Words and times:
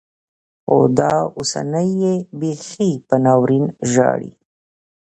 خو 0.63 0.77
دا 0.99 1.13
اوسنۍيې 1.37 2.13
بيخي 2.39 2.91
په 3.07 3.15
ناورين 3.23 3.65
ژاړي. 3.91 4.31